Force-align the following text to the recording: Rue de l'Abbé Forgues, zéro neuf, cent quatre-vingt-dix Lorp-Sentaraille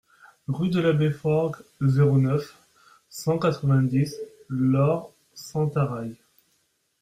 Rue 0.47 0.69
de 0.71 0.79
l'Abbé 0.79 1.11
Forgues, 1.11 1.57
zéro 1.79 2.17
neuf, 2.17 2.57
cent 3.07 3.37
quatre-vingt-dix 3.37 4.17
Lorp-Sentaraille 4.49 6.17